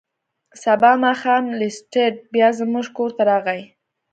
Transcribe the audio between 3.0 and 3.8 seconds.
ته راغی.